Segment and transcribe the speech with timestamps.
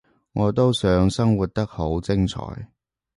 [0.33, 2.67] 我都想生活得好精彩